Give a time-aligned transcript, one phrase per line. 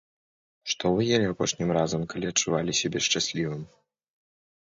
[0.71, 3.61] Што вы елі апошнім разам, калі адчувалі сябе шчаслівым?